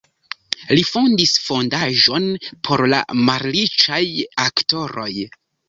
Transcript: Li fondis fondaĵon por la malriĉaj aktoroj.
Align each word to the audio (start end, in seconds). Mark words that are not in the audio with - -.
Li 0.77 0.85
fondis 0.91 1.33
fondaĵon 1.49 2.25
por 2.69 2.85
la 2.95 3.03
malriĉaj 3.29 4.03
aktoroj. 4.49 5.11